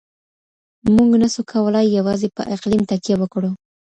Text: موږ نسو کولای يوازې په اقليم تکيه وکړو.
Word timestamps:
موږ 0.95 1.09
نسو 1.21 1.41
کولای 1.51 1.85
يوازې 1.97 2.27
په 2.37 2.43
اقليم 2.55 2.83
تکيه 2.89 3.15
وکړو. 3.19 3.51